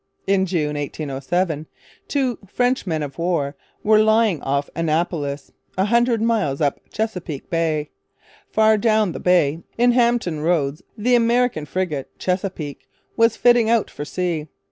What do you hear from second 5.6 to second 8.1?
a hundred miles up Chesapeake Bay.